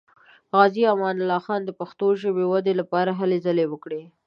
[0.55, 4.01] غازي امان الله خان د پښتو ژبې ودې لپاره هلې ځلې وکړې.